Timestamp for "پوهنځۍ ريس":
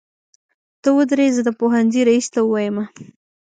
1.59-2.27